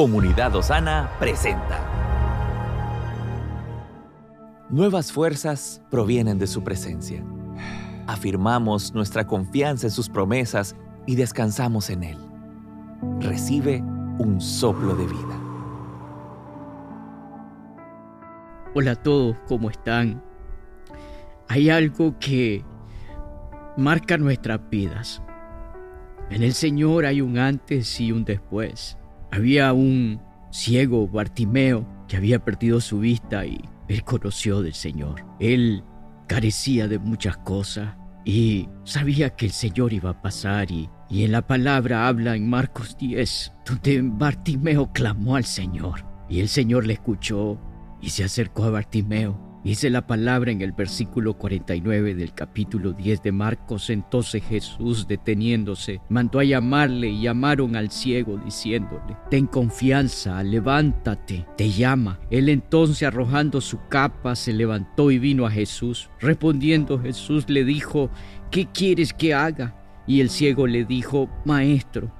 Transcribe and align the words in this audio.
Comunidad 0.00 0.56
Osana 0.56 1.10
presenta. 1.18 1.78
Nuevas 4.70 5.12
fuerzas 5.12 5.82
provienen 5.90 6.38
de 6.38 6.46
su 6.46 6.64
presencia. 6.64 7.22
Afirmamos 8.06 8.94
nuestra 8.94 9.26
confianza 9.26 9.88
en 9.88 9.90
sus 9.90 10.08
promesas 10.08 10.74
y 11.06 11.16
descansamos 11.16 11.90
en 11.90 12.04
Él. 12.04 12.18
Recibe 13.20 13.82
un 14.16 14.40
soplo 14.40 14.94
de 14.94 15.04
vida. 15.04 15.38
Hola 18.74 18.92
a 18.92 18.96
todos, 18.96 19.36
¿cómo 19.48 19.68
están? 19.68 20.24
Hay 21.46 21.68
algo 21.68 22.18
que 22.18 22.64
marca 23.76 24.16
nuestras 24.16 24.60
vidas. 24.70 25.20
En 26.30 26.42
el 26.42 26.54
Señor 26.54 27.04
hay 27.04 27.20
un 27.20 27.36
antes 27.36 28.00
y 28.00 28.12
un 28.12 28.24
después. 28.24 28.96
Había 29.30 29.72
un 29.72 30.20
ciego 30.50 31.06
Bartimeo 31.08 31.86
que 32.08 32.16
había 32.16 32.44
perdido 32.44 32.80
su 32.80 32.98
vista 32.98 33.46
y 33.46 33.60
él 33.88 34.04
conoció 34.04 34.62
del 34.62 34.74
Señor. 34.74 35.24
Él 35.38 35.84
carecía 36.26 36.88
de 36.88 36.98
muchas 36.98 37.36
cosas 37.38 37.96
y 38.24 38.68
sabía 38.84 39.30
que 39.30 39.46
el 39.46 39.52
Señor 39.52 39.92
iba 39.92 40.10
a 40.10 40.22
pasar 40.22 40.70
y, 40.70 40.88
y 41.08 41.24
en 41.24 41.32
la 41.32 41.46
palabra 41.46 42.06
habla 42.06 42.36
en 42.36 42.48
Marcos 42.48 42.96
10, 42.98 43.52
donde 43.66 44.00
Bartimeo 44.02 44.92
clamó 44.92 45.36
al 45.36 45.44
Señor 45.44 46.04
y 46.28 46.40
el 46.40 46.48
Señor 46.48 46.86
le 46.86 46.94
escuchó 46.94 47.58
y 48.00 48.10
se 48.10 48.24
acercó 48.24 48.64
a 48.64 48.70
Bartimeo 48.70 49.49
Dice 49.62 49.90
la 49.90 50.06
palabra 50.06 50.50
en 50.52 50.62
el 50.62 50.72
versículo 50.72 51.34
49 51.34 52.14
del 52.14 52.32
capítulo 52.32 52.94
10 52.94 53.22
de 53.22 53.30
Marcos. 53.30 53.90
Entonces 53.90 54.42
Jesús, 54.42 55.06
deteniéndose, 55.06 56.00
mandó 56.08 56.38
a 56.38 56.44
llamarle 56.44 57.08
y 57.08 57.20
llamaron 57.20 57.76
al 57.76 57.90
ciego 57.90 58.38
diciéndole, 58.38 59.18
Ten 59.28 59.46
confianza, 59.46 60.42
levántate, 60.42 61.46
te 61.58 61.68
llama. 61.68 62.18
Él 62.30 62.48
entonces 62.48 63.02
arrojando 63.02 63.60
su 63.60 63.78
capa 63.90 64.34
se 64.34 64.54
levantó 64.54 65.10
y 65.10 65.18
vino 65.18 65.44
a 65.44 65.50
Jesús. 65.50 66.08
Respondiendo 66.20 66.98
Jesús 66.98 67.44
le 67.50 67.62
dijo, 67.62 68.08
¿qué 68.50 68.64
quieres 68.64 69.12
que 69.12 69.34
haga? 69.34 69.76
Y 70.06 70.22
el 70.22 70.30
ciego 70.30 70.66
le 70.66 70.86
dijo, 70.86 71.28
Maestro, 71.44 72.10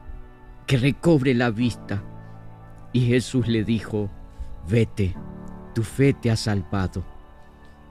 que 0.66 0.76
recobre 0.76 1.32
la 1.32 1.48
vista. 1.48 2.04
Y 2.92 3.00
Jesús 3.06 3.48
le 3.48 3.64
dijo, 3.64 4.10
Vete, 4.68 5.14
tu 5.74 5.82
fe 5.82 6.12
te 6.12 6.30
ha 6.30 6.36
salvado 6.36 7.02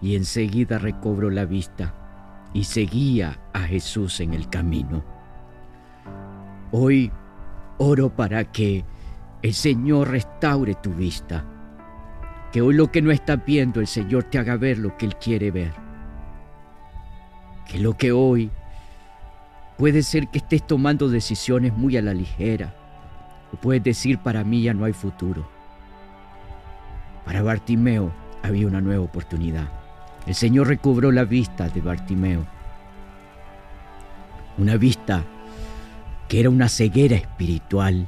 y 0.02 0.16
enseguida 0.16 0.80
recobró 0.80 1.30
la 1.30 1.46
vista 1.46 1.94
y 2.54 2.64
seguía 2.64 3.40
a 3.54 3.62
Jesús 3.62 4.20
en 4.20 4.34
el 4.34 4.50
camino. 4.50 5.04
Hoy 6.72 7.12
oro 7.78 8.10
para 8.10 8.46
que 8.46 8.84
el 9.42 9.54
Señor 9.54 10.10
restaure 10.10 10.76
tu 10.76 10.94
vista, 10.94 11.46
que 12.52 12.62
hoy 12.62 12.74
lo 12.74 12.92
que 12.92 13.02
no 13.02 13.12
estás 13.12 13.44
viendo 13.46 13.80
el 13.80 13.88
Señor 13.88 14.26
te 14.26 14.38
haga 14.38 14.58
ver 14.58 14.78
lo 14.78 14.98
que 14.98 15.06
Él 15.06 15.16
quiere 15.16 15.52
ver, 15.52 15.72
que 17.68 17.80
lo 17.80 17.96
que 17.96 18.12
hoy 18.12 18.52
puede 19.78 20.04
ser 20.04 20.28
que 20.28 20.40
estés 20.40 20.66
tomando 20.66 21.08
decisiones 21.10 21.76
muy 21.76 21.96
a 21.98 22.02
la 22.02 22.14
ligera, 22.14 22.76
o 23.54 23.58
puedes 23.58 23.84
decir 23.84 24.20
para 24.20 24.44
mí 24.44 24.64
ya 24.64 24.74
no 24.74 24.86
hay 24.86 24.94
futuro. 24.94 25.48
Para 27.26 27.42
Bartimeo 27.42 28.12
había 28.44 28.68
una 28.68 28.82
nueva 28.82 29.04
oportunidad. 29.04 29.79
El 30.28 30.36
Señor 30.36 30.68
recobró 30.68 31.12
la 31.12 31.24
vista 31.24 31.70
de 31.70 31.82
Bartimeo. 31.82 32.46
Una 34.58 34.76
vista 34.76 35.24
que 36.28 36.40
era 36.40 36.50
una 36.50 36.70
ceguera 36.70 37.16
espiritual, 37.16 38.08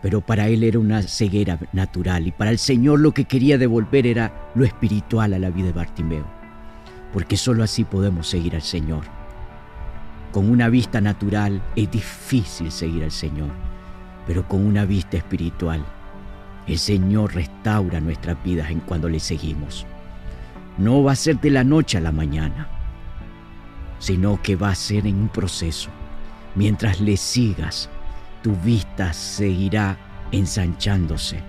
pero 0.00 0.20
para 0.20 0.48
él 0.48 0.62
era 0.62 0.78
una 0.78 1.02
ceguera 1.02 1.58
natural. 1.72 2.28
Y 2.28 2.32
para 2.32 2.50
el 2.50 2.58
Señor 2.58 3.00
lo 3.00 3.12
que 3.12 3.24
quería 3.24 3.58
devolver 3.58 4.06
era 4.06 4.50
lo 4.54 4.64
espiritual 4.64 5.34
a 5.34 5.38
la 5.38 5.50
vida 5.50 5.66
de 5.66 5.72
Bartimeo. 5.72 6.24
Porque 7.12 7.36
sólo 7.36 7.64
así 7.64 7.84
podemos 7.84 8.28
seguir 8.28 8.54
al 8.54 8.62
Señor. 8.62 9.04
Con 10.32 10.48
una 10.48 10.68
vista 10.68 11.00
natural 11.00 11.62
es 11.74 11.90
difícil 11.90 12.70
seguir 12.70 13.02
al 13.04 13.10
Señor, 13.10 13.50
pero 14.26 14.46
con 14.46 14.64
una 14.64 14.84
vista 14.84 15.16
espiritual, 15.16 15.84
el 16.66 16.78
Señor 16.78 17.34
restaura 17.34 18.00
nuestras 18.00 18.42
vidas 18.44 18.70
en 18.70 18.80
cuando 18.80 19.08
le 19.08 19.18
seguimos 19.18 19.86
no 20.78 21.02
va 21.02 21.12
a 21.12 21.16
ser 21.16 21.40
de 21.40 21.50
la 21.50 21.64
noche 21.64 21.98
a 21.98 22.00
la 22.00 22.12
mañana, 22.12 22.68
sino 23.98 24.42
que 24.42 24.56
va 24.56 24.70
a 24.70 24.74
ser 24.74 25.06
en 25.06 25.16
un 25.16 25.28
proceso. 25.28 25.90
Mientras 26.54 27.00
le 27.00 27.16
sigas, 27.16 27.88
tu 28.42 28.54
vista 28.56 29.12
seguirá 29.12 29.98
ensanchándose 30.32 31.40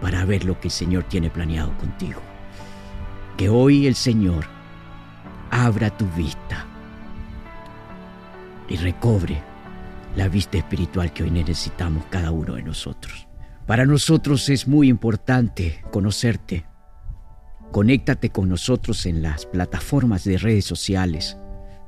para 0.00 0.24
ver 0.24 0.44
lo 0.44 0.58
que 0.58 0.68
el 0.68 0.72
Señor 0.72 1.04
tiene 1.04 1.30
planeado 1.30 1.76
contigo. 1.78 2.20
Que 3.36 3.48
hoy 3.48 3.86
el 3.86 3.94
Señor 3.94 4.46
abra 5.50 5.90
tu 5.90 6.06
vista 6.16 6.66
y 8.68 8.76
recobre 8.76 9.42
la 10.16 10.28
vista 10.28 10.58
espiritual 10.58 11.12
que 11.12 11.24
hoy 11.24 11.30
necesitamos 11.30 12.04
cada 12.10 12.30
uno 12.30 12.54
de 12.54 12.62
nosotros. 12.62 13.26
Para 13.66 13.86
nosotros 13.86 14.48
es 14.48 14.66
muy 14.66 14.88
importante 14.88 15.82
conocerte, 15.92 16.64
Conéctate 17.72 18.30
con 18.30 18.48
nosotros 18.48 19.06
en 19.06 19.22
las 19.22 19.46
plataformas 19.46 20.24
de 20.24 20.38
redes 20.38 20.64
sociales, 20.64 21.36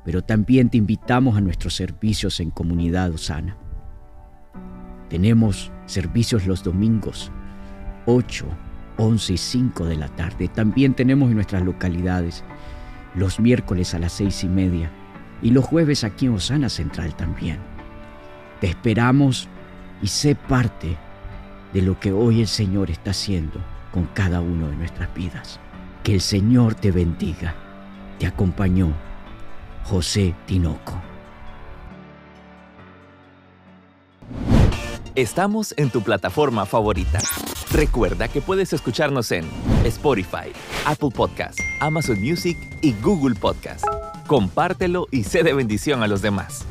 pero 0.05 0.21
también 0.21 0.69
te 0.69 0.77
invitamos 0.77 1.35
a 1.35 1.41
nuestros 1.41 1.75
servicios 1.75 2.39
en 2.39 2.51
Comunidad 2.51 3.11
Osana. 3.11 3.57
Tenemos 5.09 5.73
servicios 5.85 6.47
los 6.47 6.63
domingos, 6.63 7.33
8, 8.05 8.45
11 8.95 9.33
y 9.33 9.37
5 9.37 9.85
de 9.85 9.97
la 9.97 10.07
tarde. 10.07 10.47
También 10.47 10.93
tenemos 10.93 11.27
en 11.29 11.35
nuestras 11.35 11.63
localidades 11.63 12.45
los 13.13 13.41
miércoles 13.41 13.93
a 13.93 13.99
las 13.99 14.13
seis 14.13 14.41
y 14.45 14.47
media 14.47 14.89
y 15.41 15.51
los 15.51 15.65
jueves 15.65 16.05
aquí 16.05 16.27
en 16.27 16.35
Osana 16.35 16.69
Central 16.69 17.13
también. 17.17 17.57
Te 18.61 18.67
esperamos 18.67 19.49
y 20.01 20.07
sé 20.07 20.35
parte 20.35 20.95
de 21.73 21.81
lo 21.81 21.99
que 21.99 22.13
hoy 22.13 22.39
el 22.39 22.47
Señor 22.47 22.89
está 22.89 23.11
haciendo 23.11 23.59
con 23.91 24.05
cada 24.13 24.39
uno 24.39 24.69
de 24.69 24.77
nuestras 24.77 25.13
vidas. 25.13 25.59
Que 26.03 26.15
el 26.15 26.21
Señor 26.21 26.75
te 26.75 26.91
bendiga. 26.91 27.55
Te 28.19 28.27
acompañó 28.27 28.93
José 29.85 30.35
Tinoco. 30.45 31.01
Estamos 35.15 35.73
en 35.77 35.89
tu 35.89 36.01
plataforma 36.01 36.65
favorita. 36.65 37.19
Recuerda 37.71 38.27
que 38.27 38.41
puedes 38.41 38.73
escucharnos 38.73 39.31
en 39.31 39.45
Spotify, 39.85 40.51
Apple 40.85 41.11
Podcast, 41.15 41.59
Amazon 41.79 42.19
Music 42.19 42.57
y 42.81 42.93
Google 43.01 43.35
Podcast. 43.35 43.85
Compártelo 44.27 45.07
y 45.09 45.23
sé 45.23 45.43
de 45.43 45.53
bendición 45.53 46.03
a 46.03 46.07
los 46.07 46.21
demás. 46.21 46.65